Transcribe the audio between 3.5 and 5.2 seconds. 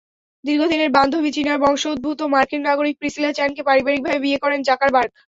পারিবারিকভাবে বিয়ে করেন জাকারবার্গ।